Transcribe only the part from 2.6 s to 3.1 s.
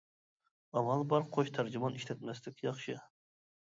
ياخشى.